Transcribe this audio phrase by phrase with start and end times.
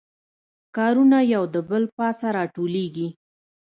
[0.75, 3.07] کارونه یو د بل پاسه راټولیږي